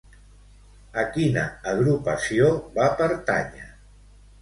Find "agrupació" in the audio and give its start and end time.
1.73-2.51